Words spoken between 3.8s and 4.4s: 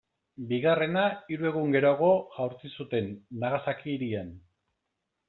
hirian.